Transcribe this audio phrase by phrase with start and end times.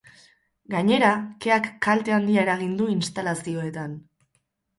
[0.75, 1.11] Gainera,
[1.45, 3.95] keak kalte handia eragin du instalazioetan.